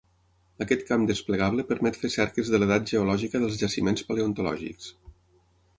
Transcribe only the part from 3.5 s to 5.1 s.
jaciments paleontològics.